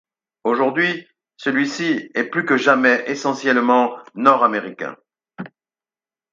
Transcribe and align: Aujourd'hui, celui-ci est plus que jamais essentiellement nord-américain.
Aujourd'hui, 0.43 1.07
celui-ci 1.37 2.09
est 2.15 2.23
plus 2.23 2.43
que 2.43 2.57
jamais 2.57 3.03
essentiellement 3.05 3.99
nord-américain. 4.15 4.97